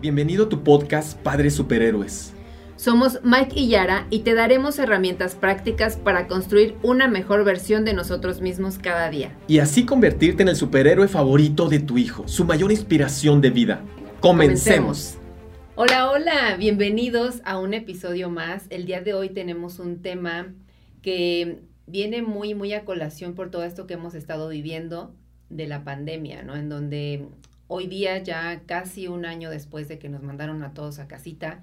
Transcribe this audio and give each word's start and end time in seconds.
Bienvenido 0.00 0.44
a 0.44 0.48
tu 0.48 0.62
podcast 0.62 1.18
Padres 1.22 1.56
Superhéroes. 1.56 2.32
Somos 2.76 3.18
Mike 3.24 3.58
y 3.58 3.68
Yara 3.68 4.06
y 4.10 4.20
te 4.20 4.34
daremos 4.34 4.78
herramientas 4.78 5.34
prácticas 5.34 5.96
para 5.96 6.28
construir 6.28 6.76
una 6.84 7.08
mejor 7.08 7.42
versión 7.42 7.84
de 7.84 7.94
nosotros 7.94 8.40
mismos 8.40 8.78
cada 8.78 9.10
día. 9.10 9.36
Y 9.48 9.58
así 9.58 9.84
convertirte 9.84 10.44
en 10.44 10.50
el 10.50 10.54
superhéroe 10.54 11.08
favorito 11.08 11.68
de 11.68 11.80
tu 11.80 11.98
hijo, 11.98 12.28
su 12.28 12.44
mayor 12.44 12.70
inspiración 12.70 13.40
de 13.40 13.50
vida. 13.50 13.80
Comencemos. 14.20 15.18
Hola, 15.74 16.12
hola, 16.12 16.54
bienvenidos 16.56 17.42
a 17.44 17.58
un 17.58 17.74
episodio 17.74 18.30
más. 18.30 18.66
El 18.70 18.86
día 18.86 19.00
de 19.00 19.14
hoy 19.14 19.30
tenemos 19.30 19.80
un 19.80 20.00
tema 20.00 20.54
que 21.02 21.62
viene 21.88 22.22
muy, 22.22 22.54
muy 22.54 22.72
a 22.72 22.84
colación 22.84 23.34
por 23.34 23.50
todo 23.50 23.64
esto 23.64 23.88
que 23.88 23.94
hemos 23.94 24.14
estado 24.14 24.48
viviendo 24.48 25.12
de 25.50 25.66
la 25.66 25.82
pandemia, 25.82 26.44
¿no? 26.44 26.54
En 26.54 26.68
donde 26.68 27.26
hoy 27.68 27.86
día, 27.86 28.18
ya 28.18 28.62
casi 28.66 29.06
un 29.06 29.24
año 29.24 29.50
después 29.50 29.86
de 29.88 29.98
que 29.98 30.08
nos 30.08 30.22
mandaron 30.22 30.62
a 30.62 30.74
todos 30.74 30.98
a 30.98 31.06
casita, 31.06 31.62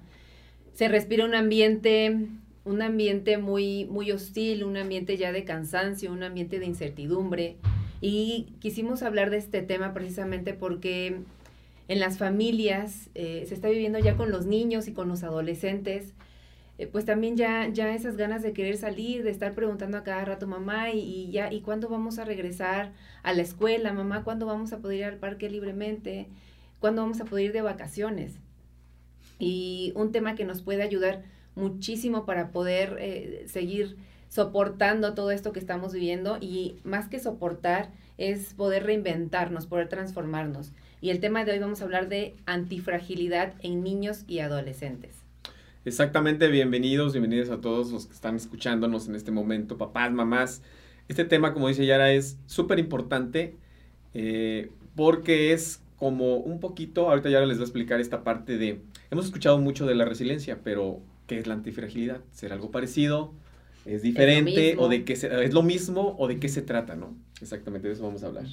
se 0.72 0.88
respira 0.88 1.24
un 1.24 1.34
ambiente, 1.34 2.16
un 2.64 2.82
ambiente 2.82 3.38
muy, 3.38 3.84
muy 3.86 4.12
hostil, 4.12 4.64
un 4.64 4.76
ambiente 4.76 5.16
ya 5.16 5.32
de 5.32 5.44
cansancio, 5.44 6.12
un 6.12 6.22
ambiente 6.22 6.58
de 6.58 6.66
incertidumbre. 6.66 7.56
Y 8.00 8.54
quisimos 8.60 9.02
hablar 9.02 9.30
de 9.30 9.38
este 9.38 9.62
tema 9.62 9.94
precisamente 9.94 10.54
porque 10.54 11.20
en 11.88 12.00
las 12.00 12.18
familias 12.18 13.08
eh, 13.14 13.44
se 13.48 13.54
está 13.54 13.68
viviendo 13.68 13.98
ya 13.98 14.16
con 14.16 14.30
los 14.30 14.46
niños 14.46 14.88
y 14.88 14.92
con 14.92 15.08
los 15.08 15.22
adolescentes 15.22 16.12
eh, 16.78 16.86
pues 16.86 17.04
también 17.04 17.36
ya, 17.36 17.68
ya 17.68 17.94
esas 17.94 18.16
ganas 18.16 18.42
de 18.42 18.52
querer 18.52 18.76
salir, 18.76 19.22
de 19.22 19.30
estar 19.30 19.54
preguntando 19.54 19.96
a 19.96 20.04
cada 20.04 20.24
rato, 20.24 20.46
mamá, 20.46 20.90
y, 20.90 21.30
ya, 21.30 21.52
¿y 21.52 21.62
cuándo 21.62 21.88
vamos 21.88 22.18
a 22.18 22.24
regresar 22.24 22.92
a 23.22 23.32
la 23.32 23.42
escuela? 23.42 23.92
Mamá, 23.92 24.24
¿cuándo 24.24 24.46
vamos 24.46 24.72
a 24.72 24.78
poder 24.78 24.98
ir 24.98 25.04
al 25.04 25.16
parque 25.16 25.48
libremente? 25.48 26.28
¿Cuándo 26.80 27.02
vamos 27.02 27.20
a 27.20 27.24
poder 27.24 27.46
ir 27.46 27.52
de 27.52 27.62
vacaciones? 27.62 28.34
Y 29.38 29.92
un 29.96 30.12
tema 30.12 30.34
que 30.34 30.44
nos 30.44 30.62
puede 30.62 30.82
ayudar 30.82 31.24
muchísimo 31.54 32.26
para 32.26 32.50
poder 32.50 32.96
eh, 33.00 33.44
seguir 33.48 33.96
soportando 34.28 35.14
todo 35.14 35.30
esto 35.30 35.52
que 35.52 35.60
estamos 35.60 35.94
viviendo 35.94 36.36
y 36.40 36.76
más 36.84 37.08
que 37.08 37.20
soportar 37.20 37.90
es 38.18 38.54
poder 38.54 38.84
reinventarnos, 38.84 39.66
poder 39.66 39.88
transformarnos. 39.88 40.72
Y 41.00 41.10
el 41.10 41.20
tema 41.20 41.44
de 41.44 41.52
hoy 41.52 41.58
vamos 41.58 41.80
a 41.80 41.84
hablar 41.84 42.08
de 42.08 42.34
antifragilidad 42.44 43.54
en 43.62 43.82
niños 43.82 44.24
y 44.26 44.40
adolescentes. 44.40 45.25
Exactamente, 45.86 46.48
bienvenidos, 46.48 47.12
bienvenidos 47.12 47.48
a 47.48 47.60
todos 47.60 47.92
los 47.92 48.06
que 48.06 48.12
están 48.12 48.34
escuchándonos 48.34 49.06
en 49.06 49.14
este 49.14 49.30
momento, 49.30 49.78
papás, 49.78 50.10
mamás. 50.10 50.60
Este 51.06 51.24
tema, 51.24 51.54
como 51.54 51.68
dice 51.68 51.86
Yara, 51.86 52.10
es 52.10 52.38
súper 52.46 52.80
importante 52.80 53.54
eh, 54.12 54.68
porque 54.96 55.52
es 55.52 55.80
como 55.94 56.38
un 56.38 56.58
poquito, 56.58 57.08
ahorita 57.08 57.30
Yara 57.30 57.46
les 57.46 57.58
va 57.58 57.60
a 57.60 57.66
explicar 57.66 58.00
esta 58.00 58.24
parte 58.24 58.58
de, 58.58 58.80
hemos 59.12 59.26
escuchado 59.26 59.58
mucho 59.58 59.86
de 59.86 59.94
la 59.94 60.04
resiliencia, 60.04 60.58
pero 60.64 61.02
¿qué 61.28 61.38
es 61.38 61.46
la 61.46 61.54
antifragilidad? 61.54 62.20
¿Será 62.32 62.56
algo 62.56 62.72
parecido? 62.72 63.32
¿Es 63.84 64.02
diferente? 64.02 64.74
¿O 64.80 64.88
de 64.88 65.04
qué 65.04 65.12
es 65.12 65.54
lo 65.54 65.62
mismo 65.62 66.16
o 66.18 66.26
de 66.26 66.40
qué 66.40 66.48
se 66.48 66.62
trata, 66.62 66.96
no? 66.96 67.16
Exactamente, 67.40 67.86
de 67.86 67.94
eso 67.94 68.02
vamos 68.02 68.24
a 68.24 68.26
hablar. 68.26 68.46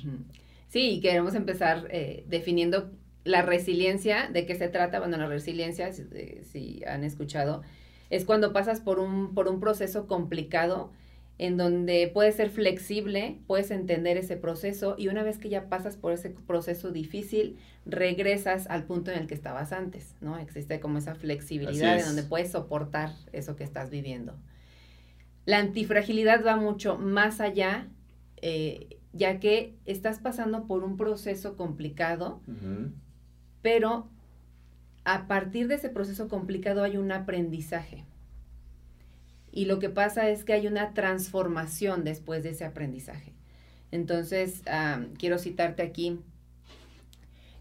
Sí, 0.70 1.00
queremos 1.02 1.34
empezar 1.34 1.88
eh, 1.90 2.26
definiendo 2.30 2.92
la 3.24 3.42
resiliencia, 3.42 4.30
¿de 4.32 4.46
qué 4.46 4.56
se 4.56 4.68
trata? 4.68 5.00
Bueno, 5.00 5.18
la 5.18 5.28
resiliencia, 5.28 5.92
si, 5.94 6.82
han 6.86 7.04
escuchado, 7.04 7.62
es 8.10 8.26
cuando 8.26 8.54
pasas 8.54 8.82
por 8.82 9.00
un, 9.00 9.34
por 9.34 9.48
un 9.48 9.60
proceso 9.60 10.08
complicado 10.08 10.92
en 11.40 11.58
donde 11.58 12.10
puedes 12.14 12.36
ser 12.36 12.50
flexible, 12.50 13.40
puedes 13.48 13.72
entender 13.72 14.18
ese 14.18 14.38
proceso 14.38 14.96
y 14.98 15.08
una 15.08 15.24
vez 15.24 15.40
que 15.40 15.50
ya 15.50 15.68
pasas 15.68 15.98
por 15.98 16.14
ese 16.14 16.30
proceso 16.30 16.92
difícil, 16.92 17.58
regresas 17.86 18.68
al 18.68 18.84
punto 18.84 19.12
en 19.12 19.20
el 19.20 19.28
que 19.28 19.34
estabas 19.34 19.74
antes, 19.74 20.16
¿no? 20.22 20.38
Existe 20.38 20.80
como 20.80 21.00
esa 21.00 21.16
flexibilidad 21.16 22.00
en 22.00 22.06
donde 22.06 22.24
puedes 22.24 22.52
soportar 22.52 23.12
eso 23.32 23.56
que 23.56 23.64
estás 23.64 23.90
viviendo. 23.90 24.36
La 25.46 25.58
antifragilidad 25.58 26.46
va 26.46 26.56
mucho 26.56 26.98
más 26.98 27.42
allá, 27.42 27.88
eh, 28.42 29.00
ya 29.12 29.40
que 29.40 29.76
estás 29.86 30.20
pasando 30.20 30.68
por 30.68 30.84
un 30.84 30.98
proceso 30.98 31.58
complicado, 31.58 32.42
pero 33.64 34.08
a 35.06 35.28
partir 35.28 35.68
de 35.68 35.76
ese 35.76 35.90
proceso 35.90 36.28
complicado 36.28 36.84
hay 36.84 36.98
un 36.98 37.12
aprendizaje. 37.12 38.06
Y 39.52 39.66
lo 39.66 39.80
que 39.80 39.90
pasa 39.90 40.30
es 40.30 40.44
que 40.44 40.54
hay 40.54 40.68
una 40.68 40.94
transformación 40.94 42.04
después 42.04 42.44
de 42.44 42.50
ese 42.50 42.66
aprendizaje. 42.66 43.34
Entonces, 43.92 44.62
quiero 45.18 45.38
citarte 45.38 45.82
aquí 45.82 46.20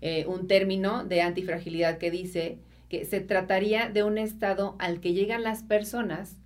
eh, 0.01 0.27
un 0.27 0.49
término 0.49 1.05
de 1.05 1.23
antifragilidad 1.23 1.99
que 1.99 2.11
dice 2.11 2.59
que 2.89 3.05
se 3.05 3.21
trataría 3.21 3.89
de 3.89 4.03
un 4.03 4.19
estado 4.19 4.77
al 4.79 5.01
que 5.01 5.13
llegan 5.13 5.43
las 5.43 5.63
personas 5.63 6.37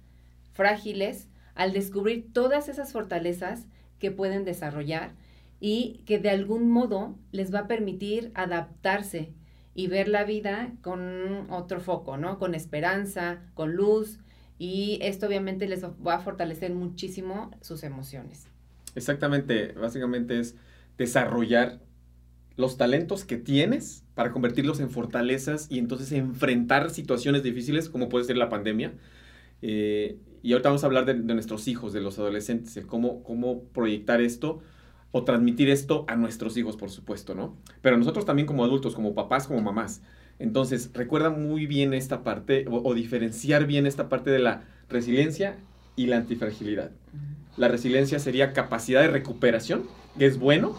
frágiles 0.53 1.29
al 1.55 1.73
descubrir 1.73 2.33
todas 2.33 2.69
esas 2.69 2.93
fortalezas 2.93 3.67
que 3.99 4.11
pueden 4.11 4.45
desarrollar 4.45 5.13
y 5.61 6.03
que 6.05 6.19
de 6.19 6.31
algún 6.31 6.71
modo 6.71 7.17
les 7.33 7.55
va 7.55 7.61
a 7.61 7.67
permitir 7.67 8.31
adaptarse 8.35 9.33
y 9.77 9.89
ver 9.89 10.09
la 10.09 10.25
vida 10.25 10.73
con 10.81 11.51
otro 11.51 11.81
foco, 11.81 12.17
¿no? 12.17 12.39
Con 12.39 12.55
esperanza, 12.55 13.43
con 13.53 13.77
luz, 13.77 14.19
y 14.59 14.99
esto 15.03 15.27
obviamente 15.27 15.69
les 15.69 15.85
va 15.85 16.15
a 16.15 16.19
fortalecer 16.19 16.73
muchísimo 16.73 17.51
sus 17.61 17.83
emociones. 17.83 18.47
Exactamente, 18.95 19.73
básicamente 19.73 20.41
es 20.41 20.57
desarrollar 20.97 21.81
los 22.57 22.79
talentos 22.79 23.27
que 23.27 23.37
tienes 23.37 24.03
para 24.15 24.33
convertirlos 24.33 24.81
en 24.81 24.89
fortalezas 24.89 25.67
y 25.71 25.79
entonces 25.79 26.11
enfrentar 26.13 26.89
situaciones 26.89 27.43
difíciles 27.43 27.91
como 27.91 28.09
puede 28.09 28.25
ser 28.25 28.39
la 28.39 28.49
pandemia. 28.49 28.95
Eh, 29.61 30.17
y 30.43 30.53
ahorita 30.53 30.71
vamos 30.71 30.85
a 30.85 30.87
hablar 30.87 31.05
de, 31.05 31.15
nuestros 31.15 31.69
hijos, 31.69 31.93
de 31.93 32.01
los 32.01 32.19
adolescentes, 32.19 32.75
el 32.79 32.87
cómo, 32.87 33.23
cómo 33.23 33.65
proyectar 33.75 34.23
esto 34.23 34.63
o 35.17 35.25
transmitir 35.25 35.71
esto 35.71 36.05
a 36.09 36.15
nuestros 36.15 36.59
hijos, 36.59 36.77
por 36.77 36.91
supuesto, 36.91 37.35
¿no? 37.35 37.57
Pero 37.81 37.97
nosotros 37.97 38.27
también 38.27 38.45
como 38.45 38.65
adultos, 38.65 38.95
como 38.95 39.15
papás, 39.15 39.47
como 39.47 39.63
mamás. 39.63 40.03
Entonces, 40.39 40.91
recuerda 40.93 41.31
muy 41.31 41.67
bien 41.67 41.95
esta 41.95 42.23
parte 42.23 42.67
o, 42.71 42.93
diferenciar 42.93 43.67
bien 43.67 43.87
esta 43.87 44.11
parte 44.11 44.29
de 44.29 44.41
la 44.41 44.65
resiliencia 44.91 45.57
y 45.97 46.09
la 46.09 46.19
antifragilidad. 46.19 46.91
La 47.57 47.69
resiliencia 47.69 48.19
sería 48.19 48.53
capacidad 48.53 49.01
de 49.01 49.09
recuperación, 49.09 49.85
que 50.19 50.27
es 50.27 50.39
bueno, 50.39 50.79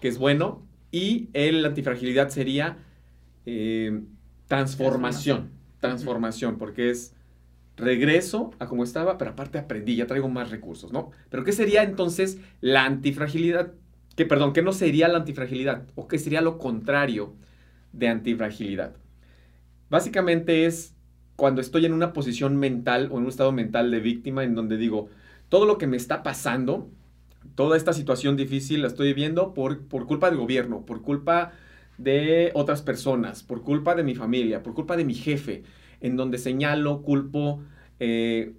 que 0.00 0.08
es 0.08 0.16
bueno, 0.16 0.62
y 0.90 1.28
el 1.34 1.62
antifragilidad 1.66 2.30
sería 2.30 2.78
eh, 3.44 4.00
transformación, 4.48 5.50
transformación, 5.80 6.56
porque 6.56 6.88
es 6.88 7.14
regreso 7.76 8.52
a 8.58 8.66
como 8.66 8.84
estaba, 8.84 9.18
pero 9.18 9.32
aparte 9.32 9.58
aprendí, 9.58 9.96
ya 9.96 10.06
traigo 10.06 10.28
más 10.28 10.50
recursos, 10.50 10.92
¿no? 10.92 11.10
Pero 11.30 11.44
¿qué 11.44 11.52
sería 11.52 11.82
entonces 11.82 12.38
la 12.60 12.84
antifragilidad? 12.84 13.72
Que, 14.16 14.26
perdón, 14.26 14.52
¿qué 14.52 14.62
no 14.62 14.72
sería 14.72 15.08
la 15.08 15.18
antifragilidad? 15.18 15.86
¿O 15.94 16.06
qué 16.06 16.18
sería 16.18 16.40
lo 16.40 16.58
contrario 16.58 17.34
de 17.92 18.08
antifragilidad? 18.08 18.94
Básicamente 19.90 20.66
es 20.66 20.94
cuando 21.36 21.60
estoy 21.60 21.84
en 21.84 21.92
una 21.92 22.12
posición 22.12 22.56
mental 22.56 23.08
o 23.10 23.16
en 23.18 23.24
un 23.24 23.28
estado 23.28 23.52
mental 23.52 23.90
de 23.90 24.00
víctima 24.00 24.44
en 24.44 24.54
donde 24.54 24.76
digo, 24.76 25.08
todo 25.48 25.66
lo 25.66 25.78
que 25.78 25.86
me 25.86 25.96
está 25.96 26.22
pasando, 26.22 26.88
toda 27.54 27.76
esta 27.76 27.92
situación 27.92 28.36
difícil 28.36 28.82
la 28.82 28.88
estoy 28.88 29.08
viviendo 29.08 29.52
por, 29.52 29.86
por 29.86 30.06
culpa 30.06 30.30
del 30.30 30.38
gobierno, 30.38 30.86
por 30.86 31.02
culpa 31.02 31.52
de 31.98 32.50
otras 32.54 32.82
personas, 32.82 33.42
por 33.42 33.62
culpa 33.62 33.94
de 33.94 34.02
mi 34.04 34.14
familia, 34.14 34.62
por 34.62 34.74
culpa 34.74 34.96
de 34.96 35.04
mi 35.04 35.14
jefe, 35.14 35.64
en 36.04 36.16
donde 36.16 36.36
señalo, 36.36 37.00
culpo 37.00 37.62
eh, 37.98 38.52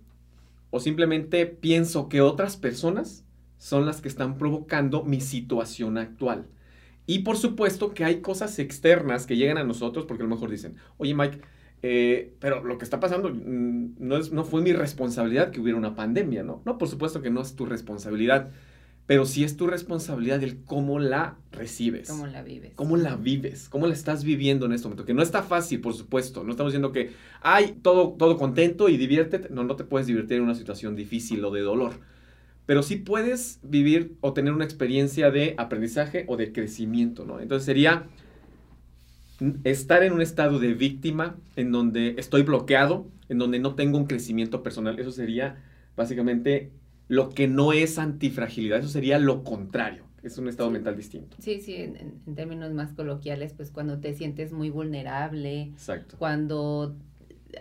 o 0.72 0.80
simplemente 0.80 1.46
pienso 1.46 2.10
que 2.10 2.20
otras 2.20 2.58
personas 2.58 3.24
son 3.60 3.86
las 3.86 4.02
que 4.02 4.08
están 4.08 4.40
provocando 4.40 5.04
mi 5.04 5.22
situación 5.22 6.00
actual. 6.00 6.48
Y 7.06 7.20
por 7.20 7.38
supuesto 7.38 7.94
que 7.94 8.04
hay 8.04 8.22
cosas 8.22 8.58
externas 8.58 9.28
que 9.28 9.38
llegan 9.38 9.60
a 9.60 9.64
nosotros 9.64 10.06
porque 10.08 10.24
a 10.24 10.26
lo 10.26 10.34
mejor 10.34 10.50
dicen, 10.50 10.76
oye 10.98 11.14
Mike, 11.14 11.40
eh, 11.84 12.34
pero 12.40 12.64
lo 12.64 12.80
que 12.80 12.84
está 12.84 13.00
pasando 13.00 13.30
mm, 13.30 13.98
no, 14.00 14.18
es, 14.18 14.32
no 14.32 14.44
fue 14.44 14.64
mi 14.64 14.74
responsabilidad 14.74 15.52
que 15.52 15.62
hubiera 15.62 15.78
una 15.78 15.94
pandemia, 15.94 16.42
¿no? 16.42 16.64
No, 16.66 16.80
por 16.80 16.88
supuesto 16.88 17.22
que 17.22 17.30
no 17.30 17.42
es 17.42 17.56
tu 17.56 17.68
responsabilidad 17.68 18.52
pero 19.08 19.26
sí 19.26 19.44
es 19.44 19.56
tu 19.56 19.68
responsabilidad 19.68 20.42
el 20.44 20.64
cómo 20.64 21.00
la 21.00 21.38
recibes. 21.52 22.10
Cómo 22.10 22.26
la 22.26 22.42
vives. 22.42 22.74
Cómo 22.76 22.98
la 22.98 23.16
vives, 23.16 23.70
cómo 23.70 23.86
la 23.86 23.94
estás 23.94 24.24
viviendo 24.24 24.66
en 24.66 24.74
este 24.74 24.88
momento. 24.88 25.06
Que 25.06 25.14
no 25.14 25.22
está 25.22 25.44
fácil, 25.44 25.80
por 25.80 25.94
supuesto. 25.94 26.44
No 26.44 26.52
estamos 26.52 26.72
diciendo 26.72 26.92
que, 26.92 27.12
ay, 27.42 27.78
todo, 27.84 28.16
todo 28.18 28.38
contento 28.38 28.90
y 28.90 28.98
diviértete. 28.98 29.50
No, 29.50 29.64
no 29.64 29.76
te 29.76 29.84
puedes 29.84 30.08
divertir 30.08 30.38
en 30.38 30.44
una 30.44 30.56
situación 30.56 30.96
difícil 30.96 31.46
o 31.46 31.52
de 31.52 31.62
dolor. 31.62 31.94
Pero 32.66 32.82
sí 32.82 32.96
puedes 32.96 33.60
vivir 33.62 34.16
o 34.22 34.34
tener 34.34 34.54
una 34.54 34.66
experiencia 34.66 35.30
de 35.30 35.54
aprendizaje 35.60 36.26
o 36.28 36.36
de 36.36 36.52
crecimiento, 36.52 37.26
¿no? 37.26 37.40
Entonces 37.40 37.64
sería 37.64 38.08
estar 39.64 40.02
en 40.02 40.14
un 40.14 40.22
estado 40.22 40.58
de 40.58 40.74
víctima 40.74 41.36
en 41.56 41.72
donde 41.72 42.16
estoy 42.18 42.42
bloqueado, 42.42 43.06
en 43.30 43.38
donde 43.38 43.60
no 43.60 43.76
tengo 43.76 44.00
un 44.00 44.06
crecimiento 44.06 44.64
personal. 44.64 44.98
Eso 44.98 45.12
sería 45.12 45.62
básicamente 45.96 46.72
lo 47.08 47.30
que 47.30 47.48
no 47.48 47.74
es 47.74 48.00
antifragilidad, 48.00 48.80
eso 48.80 48.90
sería 48.90 49.20
lo 49.20 49.44
contrario. 49.44 50.04
es 50.24 50.38
un 50.38 50.48
estado 50.48 50.72
mental 50.72 50.98
distinto. 50.98 51.38
Sí, 51.40 51.62
sí, 51.62 51.76
en, 51.76 51.98
en, 52.26 52.36
términos 52.36 52.74
más 52.74 52.94
coloquiales, 52.94 53.54
pues 53.54 53.70
cuando 53.70 54.00
te 54.00 54.14
sientes 54.14 54.52
muy 54.52 54.72
vulnerable, 54.72 55.64
Exacto. 55.64 56.16
cuando 56.18 56.96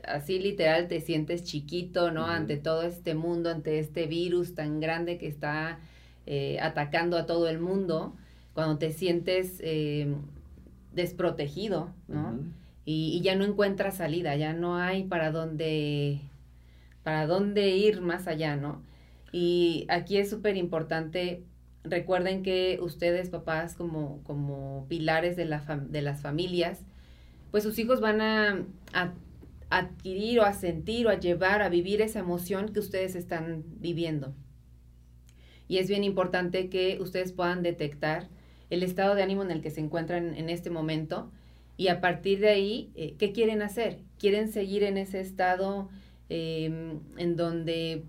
así 0.06 0.38
literal 0.38 0.88
te 0.88 1.00
sientes 1.00 1.44
chiquito, 1.44 2.10
¿no? 2.10 2.26
Ante 2.26 2.56
todo 2.56 2.82
este 2.82 3.14
mundo, 3.14 3.50
ante 3.50 3.78
este 3.78 4.06
virus 4.06 4.54
tan 4.54 4.80
grande 4.80 5.18
que 5.18 5.28
está 5.28 5.78
eh, 6.26 6.58
atacando 6.60 7.16
a 7.16 7.26
todo 7.26 7.48
el 7.48 7.58
mundo, 7.58 8.14
cuando 8.54 8.78
te 8.78 8.92
sientes 8.92 9.58
eh, 9.60 10.14
desprotegido, 10.94 11.90
¿no? 12.08 12.38
y, 12.84 13.16
y, 13.16 13.20
ya 13.22 13.34
no 13.34 13.44
encuentras 13.44 13.96
salida, 13.96 14.36
ya 14.36 14.52
no 14.52 14.76
hay 14.76 15.04
para 15.04 15.32
dónde, 15.32 16.20
para 17.02 17.26
dónde 17.26 17.76
ir 17.76 18.00
más 18.00 18.26
allá, 18.26 18.56
¿no? 18.56 18.82
Y 19.36 19.86
aquí 19.88 20.18
es 20.18 20.30
súper 20.30 20.56
importante, 20.56 21.42
recuerden 21.82 22.44
que 22.44 22.78
ustedes, 22.80 23.30
papás, 23.30 23.74
como, 23.74 24.22
como 24.22 24.86
pilares 24.88 25.34
de, 25.34 25.44
la 25.44 25.58
de 25.88 26.02
las 26.02 26.22
familias, 26.22 26.82
pues 27.50 27.64
sus 27.64 27.76
hijos 27.80 28.00
van 28.00 28.20
a, 28.20 28.64
a 28.92 29.12
adquirir 29.70 30.38
o 30.38 30.44
a 30.44 30.52
sentir 30.52 31.08
o 31.08 31.10
a 31.10 31.18
llevar 31.18 31.62
a 31.62 31.68
vivir 31.68 32.00
esa 32.00 32.20
emoción 32.20 32.72
que 32.72 32.78
ustedes 32.78 33.16
están 33.16 33.64
viviendo. 33.80 34.36
Y 35.66 35.78
es 35.78 35.88
bien 35.88 36.04
importante 36.04 36.68
que 36.68 36.98
ustedes 37.00 37.32
puedan 37.32 37.64
detectar 37.64 38.28
el 38.70 38.84
estado 38.84 39.16
de 39.16 39.24
ánimo 39.24 39.42
en 39.42 39.50
el 39.50 39.62
que 39.62 39.70
se 39.70 39.80
encuentran 39.80 40.36
en 40.36 40.48
este 40.48 40.70
momento 40.70 41.32
y 41.76 41.88
a 41.88 42.00
partir 42.00 42.38
de 42.38 42.50
ahí, 42.50 42.92
eh, 42.94 43.16
¿qué 43.18 43.32
quieren 43.32 43.62
hacer? 43.62 43.98
¿Quieren 44.16 44.52
seguir 44.52 44.84
en 44.84 44.96
ese 44.96 45.18
estado 45.18 45.88
eh, 46.28 47.00
en 47.16 47.34
donde 47.34 48.04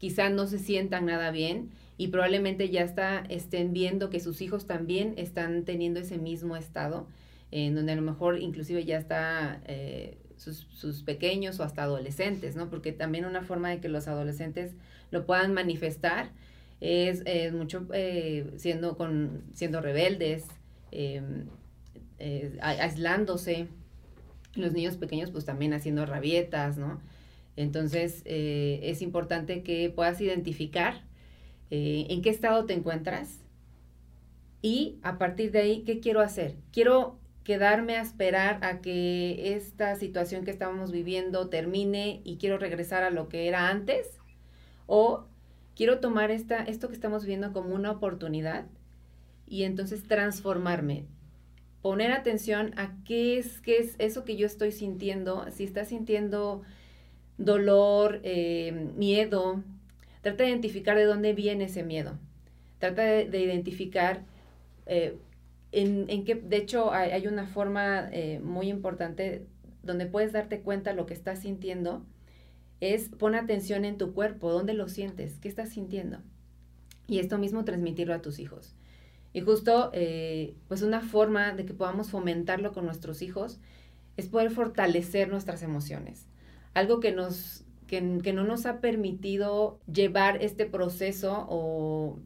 quizá 0.00 0.30
no 0.30 0.46
se 0.46 0.58
sientan 0.58 1.06
nada 1.06 1.30
bien 1.30 1.70
y 1.98 2.08
probablemente 2.08 2.70
ya 2.70 2.82
está, 2.82 3.24
estén 3.28 3.74
viendo 3.74 4.08
que 4.08 4.18
sus 4.18 4.40
hijos 4.40 4.66
también 4.66 5.12
están 5.18 5.66
teniendo 5.66 6.00
ese 6.00 6.16
mismo 6.16 6.56
estado, 6.56 7.06
en 7.50 7.74
donde 7.74 7.92
a 7.92 7.96
lo 7.96 8.02
mejor 8.02 8.40
inclusive 8.40 8.86
ya 8.86 8.96
está 8.96 9.60
eh, 9.66 10.16
sus, 10.36 10.66
sus, 10.72 11.02
pequeños 11.02 11.60
o 11.60 11.62
hasta 11.62 11.82
adolescentes, 11.82 12.56
¿no? 12.56 12.70
Porque 12.70 12.92
también 12.92 13.26
una 13.26 13.42
forma 13.42 13.68
de 13.68 13.80
que 13.80 13.90
los 13.90 14.08
adolescentes 14.08 14.72
lo 15.10 15.26
puedan 15.26 15.52
manifestar 15.52 16.30
es, 16.80 17.22
mucho 17.52 17.86
eh, 17.92 18.50
siendo, 18.56 18.96
con, 18.96 19.42
siendo 19.52 19.82
rebeldes, 19.82 20.46
eh, 20.92 21.20
aislándose, 22.62 23.68
los 24.54 24.72
niños 24.72 24.96
pequeños 24.96 25.30
pues 25.30 25.44
también 25.44 25.74
haciendo 25.74 26.06
rabietas, 26.06 26.78
¿no? 26.78 27.00
Entonces 27.60 28.22
es 28.24 29.02
importante 29.02 29.62
que 29.62 29.90
puedas 29.90 30.20
identificar 30.20 31.04
en 31.70 32.22
qué 32.22 32.30
estado 32.30 32.64
te 32.66 32.74
encuentras 32.74 33.40
y 34.62 34.98
a 35.02 35.18
partir 35.18 35.52
de 35.52 35.60
ahí, 35.60 35.82
¿qué 35.84 36.00
quiero 36.00 36.20
hacer? 36.20 36.56
Quiero 36.72 37.18
quedarme 37.44 37.96
a 37.96 38.02
esperar 38.02 38.62
a 38.62 38.80
que 38.80 39.54
esta 39.54 39.96
situación 39.96 40.44
que 40.44 40.50
estábamos 40.50 40.92
viviendo 40.92 41.48
termine 41.48 42.20
y 42.24 42.36
quiero 42.36 42.58
regresar 42.58 43.02
a 43.02 43.10
lo 43.10 43.28
que 43.28 43.48
era 43.48 43.68
antes 43.68 44.06
o 44.86 45.24
quiero 45.74 46.00
tomar 46.00 46.30
esta, 46.30 46.62
esto 46.62 46.88
que 46.88 46.94
estamos 46.94 47.24
viendo 47.24 47.52
como 47.52 47.74
una 47.74 47.90
oportunidad 47.90 48.66
y 49.46 49.64
entonces 49.64 50.06
transformarme, 50.06 51.06
poner 51.80 52.12
atención 52.12 52.72
a 52.78 52.94
qué 53.04 53.38
es, 53.38 53.60
qué 53.60 53.78
es 53.78 53.94
eso 53.98 54.24
que 54.24 54.36
yo 54.36 54.46
estoy 54.46 54.70
sintiendo, 54.70 55.46
si 55.50 55.64
estás 55.64 55.88
sintiendo 55.88 56.62
dolor, 57.40 58.20
eh, 58.22 58.90
miedo, 58.96 59.64
trata 60.20 60.44
de 60.44 60.50
identificar 60.50 60.96
de 60.96 61.04
dónde 61.04 61.32
viene 61.32 61.64
ese 61.64 61.82
miedo, 61.82 62.18
trata 62.78 63.02
de, 63.02 63.24
de 63.24 63.40
identificar 63.40 64.24
eh, 64.86 65.16
en, 65.72 66.04
en, 66.08 66.24
que, 66.24 66.34
de 66.34 66.56
hecho, 66.58 66.92
hay, 66.92 67.26
una 67.26 67.46
forma 67.46 68.08
eh, 68.12 68.40
muy 68.40 68.68
importante 68.68 69.46
donde 69.82 70.06
puedes 70.06 70.32
darte 70.32 70.60
cuenta 70.60 70.92
lo 70.92 71.06
que 71.06 71.14
estás 71.14 71.40
sintiendo, 71.40 72.04
es 72.80 73.08
pon 73.08 73.34
atención 73.34 73.84
en 73.84 73.96
tu 73.96 74.12
cuerpo, 74.12 74.52
dónde 74.52 74.74
lo 74.74 74.88
sientes, 74.88 75.38
qué 75.40 75.48
estás 75.48 75.70
sintiendo. 75.70 76.18
Y 77.06 77.18
esto 77.20 77.38
mismo 77.38 77.64
transmitirlo 77.64 78.14
a 78.14 78.22
tus 78.22 78.38
hijos. 78.38 78.74
Y 79.32 79.40
justo, 79.40 79.92
pues 80.68 80.82
una 80.82 81.00
forma 81.00 81.52
de 81.52 81.64
que 81.64 81.74
podamos 81.74 82.10
fomentarlo 82.10 82.72
con 82.72 82.84
nuestros 82.84 83.22
hijos 83.22 83.60
es 84.16 84.26
poder 84.26 84.50
fortalecer 84.50 85.28
nuestras 85.28 85.62
emociones. 85.62 86.29
Algo 86.74 87.00
que 87.00 87.12
nos, 87.12 87.64
que, 87.86 88.18
que 88.22 88.32
no 88.32 88.44
nos 88.44 88.66
ha 88.66 88.80
permitido 88.80 89.80
llevar 89.92 90.42
este 90.42 90.66
proceso 90.66 91.46
o 91.48 92.18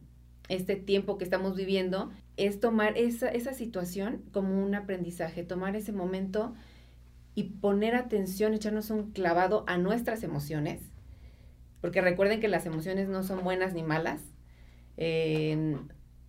este 0.49 0.77
tiempo 0.77 1.17
que 1.19 1.25
estamos 1.25 1.57
viviendo 1.57 2.11
es 2.37 2.61
tomar 2.61 2.99
esa, 2.99 3.29
esa 3.29 3.55
situación 3.55 4.23
como 4.33 4.63
un 4.63 4.75
aprendizaje, 4.75 5.45
tomar 5.45 5.77
ese 5.77 5.93
momento 5.93 6.55
y 7.35 7.45
poner 7.45 7.95
atención, 7.95 8.55
echarnos 8.55 8.91
un 8.91 9.13
clavado 9.13 9.65
a 9.67 9.79
nuestras 9.79 10.23
emociones, 10.23 10.81
porque 11.81 12.01
recuerden 12.01 12.41
que 12.41 12.49
las 12.49 12.67
emociones 12.67 13.09
no 13.09 13.23
son 13.23 13.43
buenas 13.43 13.75
ni 13.75 13.83
malas. 13.83 14.21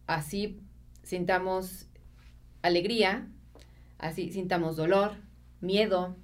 Así 0.07 0.59
sintamos 1.03 1.87
alegría, 2.61 3.27
así 3.97 4.31
sintamos 4.31 4.75
dolor, 4.75 5.11
miedo, 5.61 6.15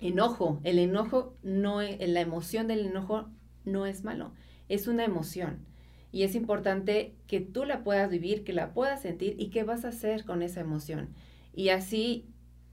enojo. 0.00 0.60
El 0.64 0.78
enojo 0.78 1.36
no, 1.42 1.82
la 1.82 2.20
emoción 2.20 2.66
del 2.66 2.86
enojo 2.86 3.28
no 3.64 3.86
es 3.86 4.04
malo, 4.04 4.32
es 4.68 4.86
una 4.88 5.04
emoción 5.04 5.66
y 6.10 6.22
es 6.22 6.34
importante 6.34 7.14
que 7.26 7.40
tú 7.40 7.64
la 7.64 7.84
puedas 7.84 8.10
vivir, 8.10 8.44
que 8.44 8.52
la 8.52 8.72
puedas 8.72 9.02
sentir 9.02 9.34
y 9.38 9.50
qué 9.50 9.62
vas 9.62 9.84
a 9.84 9.88
hacer 9.88 10.24
con 10.24 10.42
esa 10.42 10.60
emoción. 10.60 11.10
Y 11.54 11.68
así 11.68 12.26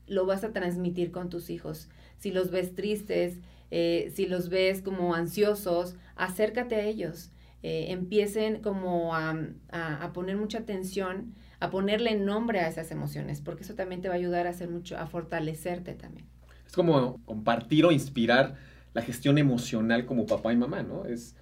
lo 0.07 0.25
vas 0.25 0.43
a 0.43 0.53
transmitir 0.53 1.11
con 1.11 1.29
tus 1.29 1.49
hijos. 1.49 1.89
Si 2.17 2.31
los 2.31 2.49
ves 2.51 2.75
tristes, 2.75 3.39
eh, 3.71 4.11
si 4.15 4.27
los 4.27 4.49
ves 4.49 4.81
como 4.81 5.15
ansiosos, 5.15 5.95
acércate 6.15 6.75
a 6.75 6.83
ellos. 6.83 7.31
Eh, 7.61 7.91
empiecen 7.91 8.61
como 8.61 9.15
a, 9.15 9.35
a, 9.71 10.03
a, 10.03 10.13
poner 10.13 10.37
mucha 10.37 10.59
atención, 10.59 11.33
a 11.59 11.71
ponerle 11.71 12.15
nombre 12.15 12.59
a 12.59 12.67
esas 12.67 12.91
emociones, 12.91 13.41
porque 13.41 13.63
eso 13.63 13.73
también 13.73 14.01
te 14.01 14.07
va 14.07 14.13
a 14.13 14.17
ayudar 14.17 14.45
a 14.45 14.51
hacer 14.51 14.69
mucho, 14.69 14.95
a 14.97 15.07
fortalecerte 15.07 15.95
también. 15.95 16.27
Es 16.65 16.73
como 16.73 17.23
compartir 17.25 17.85
o 17.85 17.91
inspirar 17.91 18.55
la 18.93 19.01
gestión 19.01 19.37
emocional 19.37 20.05
como 20.05 20.25
papá 20.25 20.53
y 20.53 20.57
mamá, 20.57 20.83
¿no? 20.83 21.05
Es 21.05 21.35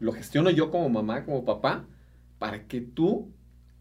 lo 0.00 0.12
gestiono 0.12 0.50
yo 0.50 0.70
como 0.70 0.88
mamá, 0.88 1.24
como 1.24 1.44
papá, 1.44 1.86
para 2.38 2.66
que 2.66 2.80
tú, 2.80 3.32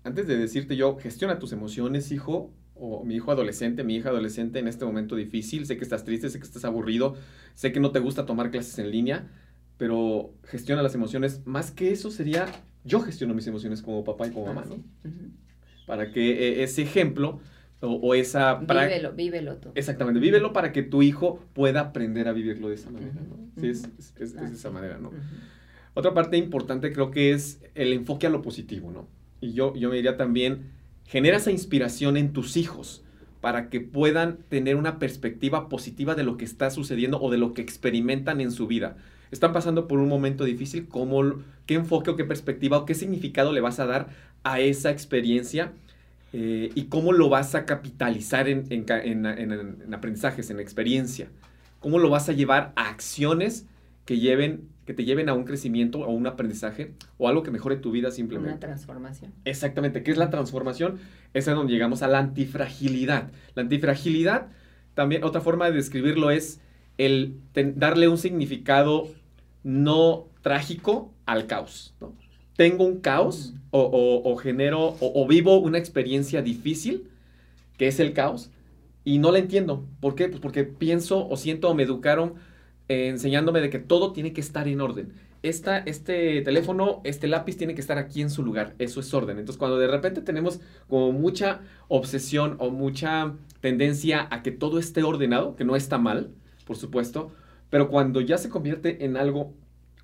antes 0.03 0.27
de 0.27 0.37
decirte 0.37 0.75
yo, 0.75 0.97
gestiona 0.97 1.39
tus 1.39 1.51
emociones, 1.51 2.11
hijo, 2.11 2.51
o 2.75 3.03
mi 3.03 3.15
hijo 3.15 3.31
adolescente, 3.31 3.83
mi 3.83 3.95
hija 3.95 4.09
adolescente 4.09 4.59
en 4.59 4.67
este 4.67 4.85
momento 4.85 5.15
difícil, 5.15 5.65
sé 5.65 5.77
que 5.77 5.83
estás 5.83 6.03
triste, 6.03 6.29
sé 6.29 6.39
que 6.39 6.45
estás 6.45 6.65
aburrido, 6.65 7.15
sé 7.55 7.71
que 7.71 7.79
no 7.79 7.91
te 7.91 7.99
gusta 7.99 8.25
tomar 8.25 8.51
clases 8.51 8.77
en 8.79 8.91
línea, 8.91 9.27
pero 9.77 10.33
gestiona 10.43 10.81
las 10.81 10.95
emociones. 10.95 11.41
Más 11.45 11.71
que 11.71 11.91
eso 11.91 12.11
sería, 12.11 12.47
yo 12.83 12.99
gestiono 13.01 13.33
mis 13.33 13.47
emociones 13.47 13.81
como 13.81 14.03
papá 14.03 14.27
y 14.27 14.31
como 14.31 14.47
mamá, 14.47 14.65
¿no? 14.67 14.83
Para 15.85 16.11
que 16.11 16.31
eh, 16.31 16.63
ese 16.63 16.81
ejemplo 16.81 17.39
o, 17.81 17.87
o, 17.93 18.13
esa... 18.15 18.55
Vívelo, 18.55 19.13
vívelo 19.13 19.57
tú. 19.57 19.71
Exactamente, 19.75 20.19
vívelo 20.19 20.53
para 20.53 20.71
que 20.71 20.83
tu 20.83 21.01
hijo 21.01 21.43
pueda 21.53 21.81
aprender 21.81 22.27
a 22.27 22.33
vivirlo 22.33 22.69
de 22.69 22.75
esa 22.75 22.89
manera, 22.89 23.13
¿no? 23.13 23.37
Sí, 23.61 23.67
es, 23.69 23.83
es, 23.99 24.13
es, 24.17 24.33
es 24.33 24.49
de 24.49 24.55
esa 24.55 24.71
manera, 24.71 24.97
¿no? 24.97 25.09
Uh 25.09 25.13
-huh. 25.13 25.93
Otra 25.93 26.13
parte 26.13 26.37
importante 26.37 26.91
creo 26.93 27.09
que 27.09 27.31
es 27.31 27.59
el 27.73 27.91
enfoque 27.91 28.27
a 28.27 28.29
lo 28.29 28.41
positivo, 28.43 28.91
¿no? 28.91 29.07
Y 29.41 29.53
yo, 29.53 29.75
yo 29.75 29.89
me 29.89 29.95
diría 29.95 30.15
también, 30.15 30.71
genera 31.05 31.37
esa 31.37 31.51
inspiración 31.51 32.17
en 32.17 32.33
tus 32.33 32.57
hijos 32.57 33.03
para 33.41 33.69
que 33.69 33.81
puedan 33.81 34.37
tener 34.49 34.75
una 34.75 34.99
perspectiva 34.99 35.69
positiva 35.69 36.15
de 36.15 36.23
lo 36.23 36.37
que 36.37 36.45
está 36.45 36.69
sucediendo 36.69 37.19
o 37.19 37.31
de 37.31 37.37
lo 37.37 37.53
que 37.53 37.61
experimentan 37.61 38.41
en 38.41 38.51
su 38.51 38.67
vida. 38.67 38.97
Están 39.31 39.53
pasando 39.53 39.87
por 39.87 39.99
un 39.99 40.07
momento 40.07 40.43
difícil, 40.43 40.87
¿cómo, 40.87 41.43
¿qué 41.65 41.75
enfoque 41.75 42.11
o 42.11 42.15
qué 42.15 42.25
perspectiva 42.25 42.77
o 42.77 42.85
qué 42.85 42.93
significado 42.93 43.51
le 43.51 43.61
vas 43.61 43.79
a 43.79 43.85
dar 43.85 44.09
a 44.43 44.59
esa 44.59 44.91
experiencia? 44.91 45.73
Eh, 46.33 46.71
y 46.75 46.85
cómo 46.85 47.13
lo 47.13 47.29
vas 47.29 47.55
a 47.55 47.65
capitalizar 47.65 48.49
en, 48.49 48.65
en, 48.69 48.85
en, 48.89 49.25
en, 49.25 49.93
aprendizajes, 49.93 50.49
en 50.49 50.59
experiencia. 50.59 51.29
Cómo 51.79 51.99
lo 51.99 52.09
vas 52.09 52.27
a 52.27 52.33
llevar 52.33 52.73
a 52.75 52.89
acciones 52.89 53.65
que 54.05 54.19
lleven 54.19 54.67
que 54.87 54.93
te 54.93 55.03
lleven 55.03 55.27
a 55.27 55.33
un 55.33 55.43
crecimiento 55.43 55.99
o 55.99 56.11
un 56.11 56.27
aprendizaje 56.27 56.93
o 57.17 57.27
algo 57.27 57.43
que 57.43 57.51
mejore 57.51 57.75
tu 57.75 57.91
vida 57.91 58.09
simplemente. 58.09 58.51
Una 58.51 58.59
transformación. 58.59 59.33
Exactamente. 59.43 60.01
¿Qué 60.01 60.11
es 60.11 60.17
la 60.17 60.29
transformación? 60.29 60.97
Es 61.33 61.49
a 61.49 61.53
donde 61.53 61.73
llegamos 61.73 62.03
a 62.03 62.07
la 62.07 62.19
antifragilidad. 62.19 63.29
La 63.53 63.63
antifragilidad, 63.63 64.47
también 64.93 65.25
otra 65.25 65.41
forma 65.41 65.65
de 65.65 65.73
describirlo 65.73 66.31
es 66.31 66.61
el 66.97 67.35
darle 67.53 68.07
un 68.07 68.17
significado 68.17 69.09
no 69.63 70.27
trágico 70.41 71.11
al 71.25 71.47
caos. 71.47 71.93
¿no? 71.99 72.15
Tengo 72.57 72.83
un 72.83 72.99
caos 72.99 73.53
mm. 73.53 73.59
o, 73.71 73.79
o, 73.79 74.31
o, 74.33 74.35
genero 74.35 74.81
o, 74.81 75.23
o 75.23 75.27
vivo 75.27 75.57
una 75.59 75.77
experiencia 75.77 76.41
difícil, 76.41 77.07
que 77.77 77.87
es 77.87 77.99
el 78.01 78.11
caos, 78.11 78.51
y 79.05 79.19
no 79.19 79.31
la 79.31 79.39
entiendo. 79.39 79.85
¿Por 80.01 80.15
qué? 80.15 80.27
Pues 80.27 80.41
porque 80.41 80.65
pienso 80.65 81.27
o 81.29 81.37
siento 81.37 81.69
o 81.69 81.73
me 81.75 81.83
educaron 81.83 82.33
eh, 82.89 83.07
enseñándome 83.09 83.61
de 83.61 83.69
que 83.69 83.79
todo 83.79 84.13
tiene 84.13 84.33
que 84.33 84.41
estar 84.41 84.67
en 84.67 84.81
orden. 84.81 85.13
esta, 85.43 85.77
este 85.79 86.41
teléfono, 86.41 87.01
este 87.03 87.27
lápiz 87.27 87.57
tiene 87.57 87.75
que 87.75 87.81
estar 87.81 87.97
aquí 87.97 88.21
en 88.21 88.29
su 88.29 88.43
lugar. 88.43 88.75
Eso 88.79 88.99
es 88.99 89.13
orden. 89.13 89.37
Entonces, 89.37 89.57
cuando 89.57 89.77
de 89.77 89.87
repente 89.87 90.21
tenemos 90.21 90.59
como 90.87 91.11
mucha 91.11 91.61
obsesión 91.87 92.55
o 92.59 92.69
mucha 92.69 93.33
tendencia 93.61 94.27
a 94.31 94.41
que 94.43 94.51
todo 94.51 94.79
esté 94.79 95.03
ordenado, 95.03 95.55
que 95.55 95.65
no 95.65 95.75
está 95.75 95.97
mal, 95.97 96.31
por 96.65 96.77
supuesto, 96.77 97.31
pero 97.69 97.89
cuando 97.89 98.21
ya 98.21 98.37
se 98.37 98.49
convierte 98.49 99.05
en 99.05 99.17
algo 99.17 99.53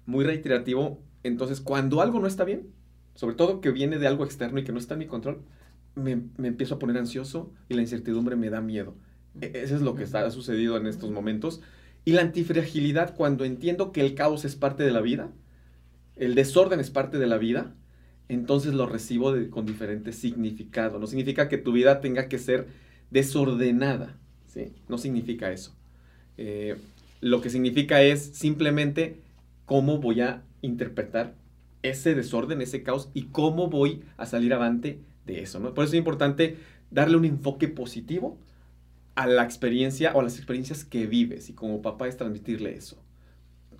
muy 0.05 0.25
reiterativo, 0.25 0.99
entonces 1.23 1.61
cuando 1.61 2.01
algo 2.01 2.19
no 2.19 2.27
está 2.27 2.43
bien, 2.43 2.69
sobre 3.15 3.35
todo 3.35 3.61
que 3.61 3.71
viene 3.71 3.97
de 3.97 4.07
algo 4.07 4.25
externo 4.25 4.59
y 4.59 4.63
que 4.63 4.71
no 4.71 4.79
está 4.79 4.95
en 4.95 4.99
mi 4.99 5.07
control, 5.07 5.41
me, 5.95 6.11
empiezo 6.11 6.75
a 6.75 6.79
poner 6.79 6.97
ansioso 6.97 7.51
y 7.69 7.75
la 7.75 7.81
incertidumbre 7.81 8.35
me 8.35 8.49
da 8.49 8.61
miedo. 8.61 8.95
E, 9.41 9.51
eso 9.55 9.75
es 9.75 9.81
lo 9.81 9.95
que 9.95 10.03
está, 10.03 10.25
ha 10.25 10.31
sucedido 10.31 10.77
en 10.77 10.87
estos 10.87 11.11
momentos. 11.11 11.61
Y 12.05 12.11
la 12.13 12.21
antifragilidad, 12.21 13.15
cuando 13.15 13.45
entiendo 13.45 13.91
que 13.91 14.01
el 14.01 14.15
caos 14.15 14.45
es 14.45 14.55
parte 14.55 14.83
de 14.83 14.91
la 14.91 15.01
vida, 15.01 15.31
el 16.15 16.35
desorden 16.35 16.79
es 16.79 16.89
parte 16.89 17.17
de 17.17 17.27
la 17.27 17.37
vida, 17.37 17.75
entonces 18.29 18.73
lo 18.73 18.85
recibo 18.85 19.33
con 19.49 19.65
diferente 19.65 20.11
significado. 20.11 20.99
No 20.99 21.07
significa 21.07 21.47
que 21.47 21.57
tu 21.57 21.71
vida 21.71 22.01
tenga 22.01 22.27
que 22.27 22.39
ser 22.39 22.67
desordenada, 23.11 24.17
¿sí? 24.47 24.73
No 24.89 24.97
significa 24.97 25.51
eso. 25.51 25.75
Eh, 26.37 26.75
lo 27.21 27.41
que 27.41 27.49
significa 27.49 28.01
es 28.01 28.21
simplemente 28.33 29.21
cómo 29.65 29.99
voy 29.99 30.21
a 30.21 30.43
interpretar 30.63 31.35
ese 31.83 32.15
desorden, 32.15 32.61
ese 32.61 32.81
caos 32.81 33.09
y 33.13 33.25
cómo 33.25 33.69
voy 33.69 34.01
a 34.17 34.25
salir 34.25 34.53
avante 34.53 34.99
de 35.25 35.41
eso, 35.41 35.59
¿no? 35.59 35.73
Por 35.73 35.83
eso 35.83 35.93
es 35.93 35.99
importante 35.99 36.57
darle 36.89 37.17
un 37.17 37.25
enfoque 37.25 37.67
positivo 37.67 38.39
a 39.15 39.27
la 39.27 39.43
experiencia 39.43 40.13
o 40.13 40.21
a 40.21 40.23
las 40.23 40.37
experiencias 40.37 40.85
que 40.85 41.05
vives 41.05 41.49
y 41.49 41.53
como 41.53 41.81
papá 41.81 42.07
es 42.07 42.17
transmitirle 42.17 42.75
eso. 42.75 42.97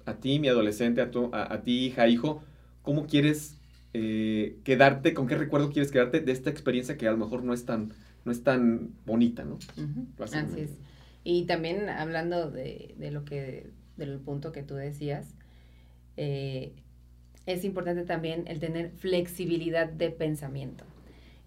A 0.06 0.16
ti, 0.16 0.38
mi 0.40 0.50
adolescente, 0.50 1.02
a, 1.02 1.10
tu, 1.12 1.30
a, 1.34 1.62
ti, 1.64 1.86
hija, 1.86 2.08
hijo, 2.08 2.44
¿cómo 2.82 3.08
quieres 3.08 3.58
eh, 3.94 4.58
quedarte, 4.64 5.14
con 5.14 5.28
qué 5.28 5.36
recuerdo 5.36 5.72
quieres 5.72 5.92
quedarte 5.92 6.20
de 6.20 6.32
esta 6.32 6.50
experiencia 6.50 6.98
que 6.98 7.08
a 7.08 7.12
lo 7.12 7.18
mejor 7.18 7.44
no 7.44 7.54
es 7.54 7.66
tan, 7.66 7.94
no 8.26 8.32
es 8.32 8.44
tan 8.44 8.92
bonita, 9.06 9.46
¿no? 9.46 9.60
Así 10.20 10.60
es. 10.60 10.72
Y 11.24 11.46
también 11.46 11.88
hablando 11.88 12.52
de, 12.52 12.96
de, 12.98 13.12
lo 13.12 13.24
que, 13.24 13.70
del 13.96 14.20
punto 14.20 14.52
que 14.52 14.62
tú 14.62 14.76
decías, 14.76 15.34
eh, 16.18 16.74
es 17.46 17.66
importante 17.66 18.04
también 18.04 18.44
el 18.48 18.60
tener 18.60 18.92
flexibilidad 18.92 19.88
de 19.88 20.10
pensamiento. 20.10 20.86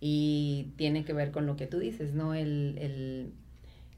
Y 0.00 0.72
tiene 0.76 1.04
que 1.04 1.12
ver 1.12 1.30
con 1.30 1.46
lo 1.46 1.56
que 1.56 1.66
tú 1.66 1.78
dices, 1.78 2.12
¿no? 2.12 2.34
El, 2.34 2.76
el 2.78 3.32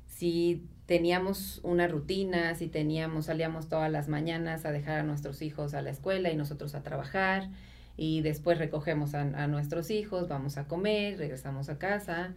si 0.06 0.64
teníamos 0.86 1.60
una 1.64 1.86
rutina, 1.86 2.54
si 2.54 2.66
teníamos, 2.66 3.26
salíamos 3.26 3.68
todas 3.68 3.92
las 3.92 4.08
mañanas 4.08 4.64
a 4.64 4.72
dejar 4.72 5.00
a 5.00 5.02
nuestros 5.02 5.42
hijos 5.42 5.74
a 5.74 5.82
la 5.82 5.90
escuela 5.90 6.32
y 6.32 6.36
nosotros 6.36 6.74
a 6.74 6.82
trabajar, 6.82 7.50
y 7.96 8.22
después 8.22 8.58
recogemos 8.58 9.14
a, 9.14 9.46
nuestros 9.48 9.90
hijos, 9.90 10.28
vamos 10.28 10.56
a 10.56 10.66
comer, 10.66 11.18
regresamos 11.18 11.68
a 11.68 11.78
casa, 11.78 12.32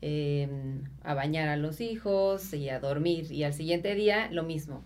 em, 0.00 0.84
a 1.02 1.14
bañar 1.14 1.48
a 1.48 1.56
los 1.56 1.80
hijos 1.80 2.54
y 2.54 2.70
a 2.70 2.80
dormir, 2.80 3.30
y 3.30 3.44
al 3.44 3.52
siguiente 3.52 3.94
día 3.94 4.30
lo 4.30 4.42
mismo. 4.42 4.82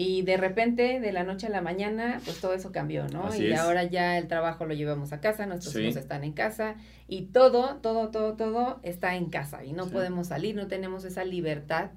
Y 0.00 0.22
de 0.22 0.36
repente, 0.36 1.00
de 1.00 1.10
la 1.10 1.24
noche 1.24 1.48
a 1.48 1.50
la 1.50 1.60
mañana, 1.60 2.20
pues 2.24 2.40
todo 2.40 2.54
eso 2.54 2.70
cambió, 2.70 3.08
¿no? 3.08 3.34
y 3.34 3.52
ahora 3.52 3.82
ya 3.82 4.16
el 4.16 4.28
trabajo 4.28 4.64
lo 4.64 4.72
llevamos 4.72 5.12
a 5.12 5.20
casa, 5.20 5.44
nuestros 5.44 5.74
hijos 5.74 5.96
están 5.96 6.22
en 6.22 6.30
casa 6.30 6.76
y 7.08 7.22
todo, 7.22 7.78
todo, 7.82 8.10
todo, 8.10 8.34
todo 8.34 8.78
está 8.84 9.16
en 9.16 9.28
casa 9.28 9.64
y 9.64 9.72
no 9.72 9.88
podemos 9.88 10.28
salir, 10.28 10.54
no 10.54 10.68
tenemos 10.68 11.04
esa 11.04 11.24
libertad 11.24 11.90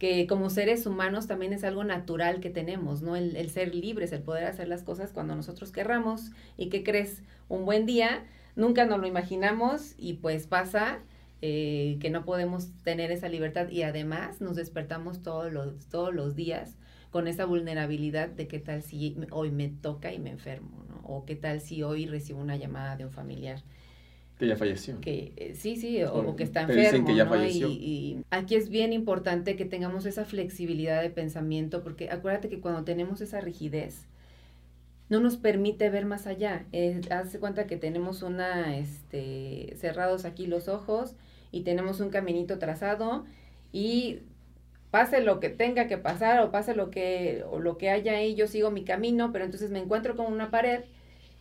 que 0.00 0.26
como 0.26 0.50
seres 0.50 0.84
humanos 0.84 1.28
también 1.28 1.52
es 1.52 1.62
algo 1.62 1.84
natural 1.84 2.40
que 2.40 2.50
tenemos, 2.50 3.02
¿no? 3.02 3.14
El, 3.14 3.36
el 3.36 3.50
ser 3.50 3.72
libres, 3.72 4.10
el 4.10 4.22
poder 4.22 4.44
hacer 4.44 4.66
las 4.66 4.82
cosas 4.82 5.12
cuando 5.12 5.36
nosotros 5.36 5.70
querramos 5.70 6.32
y 6.56 6.70
que 6.70 6.82
crees 6.82 7.22
un 7.48 7.64
buen 7.64 7.86
día, 7.86 8.24
nunca 8.56 8.84
nos 8.84 8.98
lo 8.98 9.06
imaginamos 9.06 9.94
y 9.96 10.14
pues 10.14 10.48
pasa 10.48 10.98
eh, 11.40 11.98
que 12.00 12.10
no 12.10 12.24
podemos 12.24 12.72
tener 12.82 13.12
esa 13.12 13.28
libertad 13.28 13.68
y 13.68 13.84
además 13.84 14.40
nos 14.40 14.56
despertamos 14.56 15.22
todos 15.22 15.52
los, 15.52 15.86
todos 15.86 16.12
los 16.12 16.34
días 16.34 16.74
con 17.10 17.26
esa 17.28 17.44
vulnerabilidad 17.46 18.28
de 18.28 18.48
qué 18.48 18.58
tal 18.58 18.82
si 18.82 19.16
hoy 19.30 19.50
me 19.50 19.68
toca 19.68 20.12
y 20.12 20.18
me 20.18 20.30
enfermo, 20.30 20.84
¿no? 20.88 21.00
O 21.04 21.24
qué 21.24 21.36
tal 21.36 21.60
si 21.60 21.82
hoy 21.82 22.06
recibo 22.06 22.40
una 22.40 22.56
llamada 22.56 22.96
de 22.96 23.06
un 23.06 23.12
familiar. 23.12 23.62
Que 24.38 24.46
ya 24.46 24.56
falleció. 24.56 25.00
Que 25.00 25.32
eh, 25.36 25.54
sí, 25.56 25.76
sí, 25.76 26.02
o, 26.04 26.36
que 26.36 26.44
está 26.44 26.62
enfermo. 26.62 27.06
Que 27.06 27.16
ya 27.16 27.26
falleció. 27.26 27.68
Y, 27.68 28.22
aquí 28.30 28.54
es 28.54 28.68
bien 28.68 28.92
importante 28.92 29.56
que 29.56 29.64
tengamos 29.64 30.06
esa 30.06 30.24
flexibilidad 30.24 31.02
de 31.02 31.10
pensamiento, 31.10 31.82
porque 31.82 32.10
acuérdate 32.10 32.48
que 32.48 32.60
cuando 32.60 32.84
tenemos 32.84 33.20
esa 33.20 33.40
rigidez, 33.40 34.06
no 35.08 35.20
nos 35.20 35.36
permite 35.36 35.90
ver 35.90 36.04
más 36.04 36.26
allá. 36.26 36.66
Eh, 36.72 37.00
hace 37.10 37.40
cuenta 37.40 37.66
que 37.66 37.76
tenemos 37.76 38.22
una, 38.22 38.76
este, 38.76 39.74
cerrados 39.76 40.24
aquí 40.24 40.46
los 40.46 40.68
ojos 40.68 41.16
y 41.50 41.62
tenemos 41.62 42.00
un 42.00 42.10
caminito 42.10 42.58
trazado 42.58 43.24
y 43.72 44.20
pase 44.90 45.20
lo 45.20 45.40
que 45.40 45.50
tenga 45.50 45.86
que 45.86 45.98
pasar 45.98 46.40
o 46.42 46.50
pase 46.50 46.74
lo 46.74 46.90
que, 46.90 47.44
o 47.50 47.58
lo 47.58 47.76
que 47.76 47.90
haya 47.90 48.12
ahí, 48.12 48.34
yo 48.34 48.46
sigo 48.46 48.70
mi 48.70 48.84
camino, 48.84 49.32
pero 49.32 49.44
entonces 49.44 49.70
me 49.70 49.78
encuentro 49.78 50.16
con 50.16 50.32
una 50.32 50.50
pared 50.50 50.84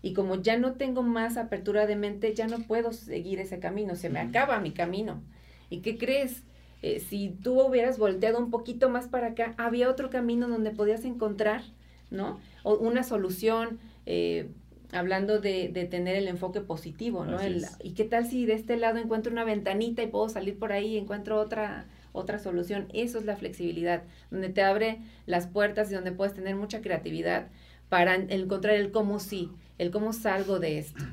y 0.02 0.14
como 0.14 0.36
ya 0.36 0.58
no 0.58 0.74
tengo 0.74 1.02
más 1.02 1.38
apertura 1.38 1.86
de 1.88 1.96
mente, 1.96 2.34
ya 2.34 2.48
no 2.48 2.60
puedo 2.60 2.94
seguir 2.94 3.40
ese 3.40 3.60
camino, 3.60 3.96
se 3.96 4.10
me 4.10 4.20
acaba 4.20 4.60
mi 4.60 4.72
camino. 4.72 5.22
¿Y 5.70 5.80
qué 5.80 5.98
crees? 5.98 6.44
Eh, 6.82 7.00
si 7.00 7.30
tú 7.30 7.60
hubieras 7.62 7.98
volteado 7.98 8.38
un 8.38 8.52
poquito 8.52 8.90
más 8.90 9.08
para 9.08 9.28
acá, 9.28 9.56
había 9.58 9.90
otro 9.90 10.10
camino 10.10 10.48
donde 10.48 10.72
podías 10.72 11.04
encontrar, 11.06 11.64
¿no? 12.12 12.40
O 12.64 12.78
una 12.78 13.04
solución, 13.04 13.80
eh, 14.06 14.50
hablando 14.92 15.40
de, 15.40 15.70
de, 15.70 15.86
tener 15.86 16.16
el 16.16 16.28
enfoque 16.28 16.62
positivo, 16.62 17.26
¿no? 17.26 17.40
¿Y 17.82 17.92
qué 17.94 18.04
tal 18.04 18.28
si 18.28 18.46
de 18.46 18.54
este 18.54 18.78
lado 18.78 19.00
encuentro 19.00 19.32
una 19.32 19.44
ventanita 19.44 20.04
y 20.04 20.08
puedo 20.08 20.30
salir 20.30 20.58
por 20.60 20.72
ahí 20.72 20.94
y 20.94 20.98
encuentro 20.98 21.40
otra 21.40 21.88
otra 22.18 22.40
solución. 22.40 22.88
Eso 22.94 23.20
es 23.20 23.26
la 23.26 23.36
flexibilidad, 23.36 24.04
donde 24.32 24.50
te 24.50 24.64
abre 24.64 25.00
las 25.26 25.48
puertas 25.48 25.92
y 25.92 25.96
donde 25.96 26.12
puedes 26.12 26.34
tener 26.34 26.56
mucha 26.56 26.82
creatividad 26.82 27.48
para 27.90 28.16
encontrar 28.16 28.76
el 28.76 28.92
cómo 28.92 29.20
sí, 29.20 29.52
el 29.78 29.92
cómo 29.92 30.14
salgo 30.14 30.60
de 30.60 30.80
esto. 30.80 31.04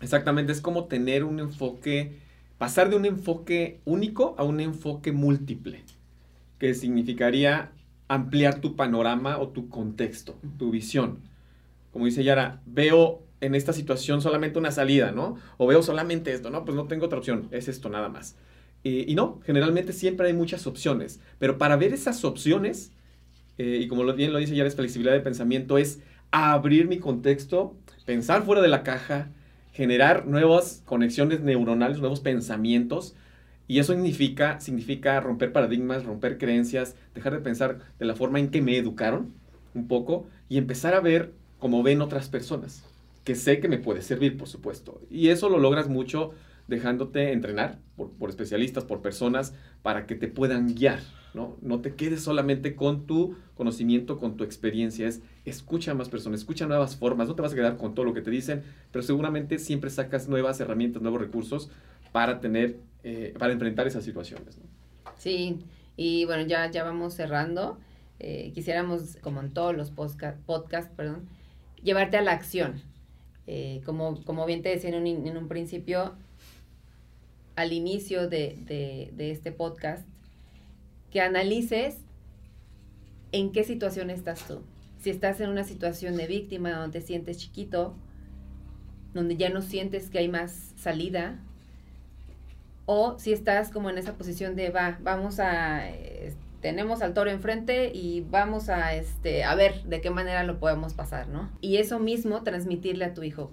Exactamente, 0.00 0.52
es 0.52 0.60
como 0.60 0.84
tener 0.84 1.24
un 1.24 1.40
enfoque, 1.40 2.18
pasar 2.58 2.90
de 2.90 2.96
un 2.96 3.06
enfoque 3.06 3.80
único 3.84 4.34
a 4.38 4.44
un 4.44 4.60
enfoque 4.60 5.12
múltiple, 5.12 5.82
que 6.58 6.74
significaría 6.74 7.70
ampliar 8.08 8.60
tu 8.60 8.76
panorama 8.76 9.38
o 9.38 9.48
tu 9.48 9.68
contexto, 9.68 10.36
tu 10.58 10.70
visión. 10.70 11.20
Como 11.92 12.04
dice 12.04 12.24
Yara, 12.24 12.60
veo 12.66 13.22
en 13.40 13.54
esta 13.54 13.72
situación 13.72 14.20
solamente 14.20 14.58
una 14.58 14.70
salida, 14.70 15.12
¿no? 15.12 15.36
O 15.56 15.66
veo 15.66 15.82
solamente 15.82 16.32
esto, 16.32 16.50
¿no? 16.50 16.64
Pues 16.64 16.76
no 16.76 16.86
tengo 16.86 17.06
otra 17.06 17.18
opción, 17.18 17.48
es 17.50 17.68
esto 17.68 17.88
nada 17.88 18.08
más. 18.08 18.36
Eh, 18.88 19.04
y 19.08 19.16
no, 19.16 19.40
generalmente 19.44 19.92
siempre 19.92 20.28
hay 20.28 20.32
muchas 20.32 20.68
opciones, 20.68 21.18
pero 21.40 21.58
para 21.58 21.74
ver 21.74 21.92
esas 21.92 22.24
opciones, 22.24 22.92
eh, 23.58 23.80
y 23.82 23.88
como 23.88 24.04
bien 24.12 24.32
lo 24.32 24.38
dice 24.38 24.54
ya, 24.54 24.64
es 24.64 24.76
flexibilidad 24.76 25.12
de 25.12 25.22
pensamiento, 25.22 25.76
es 25.76 25.98
abrir 26.30 26.86
mi 26.86 26.98
contexto, 27.00 27.74
pensar 28.04 28.44
fuera 28.44 28.62
de 28.62 28.68
la 28.68 28.84
caja, 28.84 29.32
generar 29.72 30.28
nuevas 30.28 30.84
conexiones 30.84 31.40
neuronales, 31.40 31.98
nuevos 31.98 32.20
pensamientos, 32.20 33.16
y 33.66 33.80
eso 33.80 33.92
significa, 33.92 34.60
significa 34.60 35.18
romper 35.18 35.50
paradigmas, 35.50 36.04
romper 36.04 36.38
creencias, 36.38 36.94
dejar 37.12 37.32
de 37.32 37.40
pensar 37.40 37.78
de 37.98 38.06
la 38.06 38.14
forma 38.14 38.38
en 38.38 38.52
que 38.52 38.62
me 38.62 38.76
educaron 38.76 39.32
un 39.74 39.88
poco 39.88 40.28
y 40.48 40.58
empezar 40.58 40.94
a 40.94 41.00
ver 41.00 41.32
como 41.58 41.82
ven 41.82 42.02
otras 42.02 42.28
personas, 42.28 42.84
que 43.24 43.34
sé 43.34 43.58
que 43.58 43.66
me 43.66 43.78
puede 43.78 44.00
servir, 44.00 44.36
por 44.36 44.46
supuesto. 44.46 45.00
Y 45.10 45.30
eso 45.30 45.48
lo 45.48 45.58
logras 45.58 45.88
mucho 45.88 46.34
dejándote 46.68 47.32
entrenar 47.32 47.78
por, 47.96 48.28
especialistas, 48.28 48.84
por 48.84 49.00
personas, 49.00 49.54
para 49.82 50.06
que 50.06 50.14
te 50.14 50.28
puedan 50.28 50.74
guiar, 50.74 51.00
¿no? 51.32 51.56
No 51.62 51.80
te 51.80 51.94
quedes 51.94 52.22
solamente 52.22 52.74
con 52.74 53.06
tu 53.06 53.36
conocimiento, 53.54 54.18
con 54.18 54.36
tu 54.36 54.44
experiencia, 54.44 55.06
es 55.06 55.22
escucha 55.44 55.92
a 55.92 55.94
más 55.94 56.08
personas, 56.08 56.40
escucha 56.40 56.66
nuevas 56.66 56.96
formas, 56.96 57.28
no 57.28 57.34
te 57.34 57.42
vas 57.42 57.52
a 57.52 57.56
quedar 57.56 57.76
con 57.76 57.94
todo 57.94 58.04
lo 58.04 58.14
que 58.14 58.20
te 58.20 58.30
dicen, 58.30 58.64
pero 58.90 59.02
seguramente 59.02 59.58
siempre 59.58 59.90
sacas 59.90 60.28
nuevas 60.28 60.60
herramientas, 60.60 61.02
nuevos 61.02 61.20
recursos 61.20 61.70
para 62.12 62.40
tener, 62.40 62.78
eh, 63.04 63.34
para 63.38 63.52
enfrentar 63.52 63.86
esas 63.86 64.04
situaciones, 64.04 64.58
Sí, 65.18 65.60
y 65.96 66.26
bueno, 66.26 66.46
ya, 66.46 66.70
ya 66.70 66.84
vamos 66.84 67.14
cerrando. 67.14 67.78
Eh, 68.18 68.52
quisiéramos, 68.54 69.16
como 69.22 69.40
en 69.40 69.50
todos 69.52 69.74
los 69.74 69.90
podcasts, 69.90 70.40
podcast, 70.44 70.92
perdón, 70.92 71.26
llevarte 71.82 72.18
a 72.18 72.22
la 72.22 72.32
acción. 72.32 72.82
Eh, 73.46 73.80
como, 73.86 74.22
como 74.24 74.44
bien 74.44 74.62
te 74.62 74.68
decía 74.68 74.90
en 74.90 75.36
un 75.36 75.48
principio, 75.48 76.16
al 77.56 77.72
inicio 77.72 78.28
de, 78.28 79.12
este 79.18 79.50
podcast, 79.50 80.06
que 81.10 81.20
analices 81.20 81.96
en 83.32 83.50
qué 83.50 83.64
situación 83.64 84.10
estás 84.10 84.46
tú. 84.46 84.60
Si 85.00 85.10
estás 85.10 85.40
en 85.40 85.50
una 85.50 85.64
situación 85.64 86.16
de 86.16 86.26
víctima 86.26 86.72
donde 86.72 87.00
te 87.00 87.06
sientes 87.06 87.38
chiquito, 87.38 87.94
donde 89.14 89.36
ya 89.36 89.48
no 89.48 89.62
sientes 89.62 90.10
que 90.10 90.18
hay 90.18 90.28
más 90.28 90.72
salida, 90.76 91.38
o 92.84 93.18
si 93.18 93.32
estás 93.32 93.70
como 93.70 93.90
en 93.90 93.98
esa 93.98 94.14
posición 94.14 94.54
de 94.54 94.70
va, 94.70 94.98
vamos 95.02 95.40
a, 95.40 95.82
tenemos 96.60 97.02
al 97.02 97.14
toro 97.14 97.30
enfrente 97.30 97.90
y 97.92 98.20
vamos 98.20 98.68
a, 98.68 98.94
este, 98.94 99.44
a 99.44 99.54
ver 99.54 99.82
de 99.84 100.00
qué 100.00 100.10
manera 100.10 100.44
lo 100.44 100.58
podemos 100.58 100.92
pasar, 100.92 101.28
¿no? 101.28 101.50
Y 101.60 101.78
eso 101.78 101.98
mismo 101.98 102.42
transmitirle 102.42 103.06
a 103.06 103.14
tu 103.14 103.22
hijo. 103.22 103.50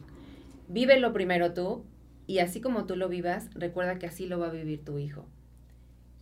Vive 0.67 0.99
lo 0.99 1.13
primero 1.13 1.53
tú 1.53 1.83
y 2.27 2.39
así 2.39 2.61
como 2.61 2.85
tú 2.85 2.95
lo 2.95 3.09
vivas, 3.09 3.49
recuerda 3.53 3.99
que 3.99 4.07
así 4.07 4.25
lo 4.25 4.39
va 4.39 4.47
a 4.47 4.51
vivir 4.51 4.83
tu 4.83 4.99
hijo. 4.99 5.27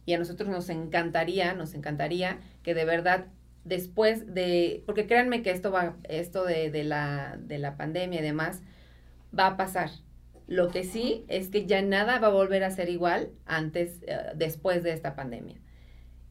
Y 0.06 0.14
a 0.14 0.20
nosotros 0.20 0.50
nos 0.50 0.70
encantaría, 0.70 1.54
nos 1.54 1.74
encantaría 1.74 2.40
que 2.64 2.74
de 2.74 2.86
verdad 2.86 3.28
después 3.64 4.34
de, 4.34 4.84
porque 4.86 5.08
créanme 5.08 5.44
que 5.44 5.52
esto 5.52 5.72
va, 5.72 5.96
esto 6.04 6.44
de, 6.46 6.84
la, 6.84 7.38
de 7.40 7.60
la 7.60 7.78
pandemia 7.78 8.20
y 8.20 8.24
demás, 8.24 8.62
va 9.38 9.48
a 9.48 9.58
pasar. 9.58 9.90
Lo 10.48 10.70
que 10.70 10.84
sí 10.84 11.24
es 11.28 11.50
que 11.50 11.66
ya 11.66 11.82
nada 11.82 12.20
va 12.20 12.28
a 12.28 12.32
volver 12.32 12.64
a 12.64 12.72
ser 12.72 12.90
igual 12.90 13.30
antes, 13.46 14.02
eh, 14.08 14.18
después 14.36 14.84
de 14.84 14.92
esta 14.94 15.16
pandemia. 15.16 15.58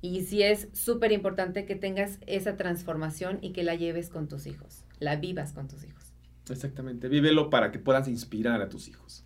Y 0.03 0.23
sí 0.23 0.43
es 0.43 0.69
súper 0.73 1.13
importante 1.13 1.65
que 1.65 1.77
tengas 1.77 2.19
esa 2.27 2.57
transformación 2.57 3.39
y 3.43 3.53
que 3.53 3.65
la 3.65 3.75
lleves 3.75 4.09
con 4.09 4.29
tus 4.29 4.47
hijos, 4.47 4.85
la 4.99 5.17
vivas 5.17 5.53
con 5.53 5.69
tus 5.69 5.85
hijos. 5.85 6.13
Exactamente, 6.51 7.09
vívelo 7.09 7.49
para 7.49 7.71
que 7.71 7.79
puedas 7.79 8.09
inspirar 8.09 8.61
a 8.61 8.69
tus 8.69 8.89
hijos. 8.89 9.25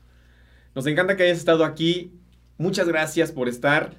Nos 0.74 0.86
encanta 0.86 1.16
que 1.16 1.22
hayas 1.22 1.38
estado 1.38 1.64
aquí. 1.64 2.12
Muchas 2.58 2.88
gracias 2.88 3.30
por 3.30 3.48
estar 3.48 3.92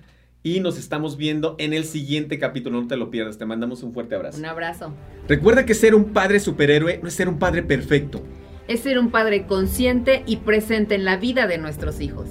y 0.43 0.59
nos 0.59 0.77
estamos 0.77 1.17
viendo 1.17 1.55
en 1.57 1.73
el 1.73 1.85
siguiente 1.85 2.37
capítulo. 2.37 2.81
No 2.81 2.87
te 2.87 2.97
lo 2.97 3.09
pierdas, 3.09 3.37
te 3.37 3.45
mandamos 3.45 3.81
un 3.81 3.93
fuerte 3.93 4.15
abrazo. 4.15 4.37
Un 4.37 4.45
abrazo. 4.45 4.93
Recuerda 5.27 5.65
que 5.65 5.73
ser 5.73 5.95
un 5.95 6.13
padre 6.13 6.39
superhéroe 6.39 6.99
no 7.01 7.07
es 7.07 7.13
ser 7.13 7.29
un 7.29 7.39
padre 7.39 7.63
perfecto. 7.63 8.21
Es 8.67 8.81
ser 8.81 8.99
un 8.99 9.09
padre 9.09 9.45
consciente 9.45 10.23
y 10.25 10.37
presente 10.37 10.95
en 10.95 11.05
la 11.05 11.17
vida 11.17 11.47
de 11.47 11.57
nuestros 11.57 12.01
hijos. 12.01 12.27